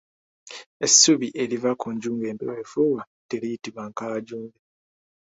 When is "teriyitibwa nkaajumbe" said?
3.29-4.57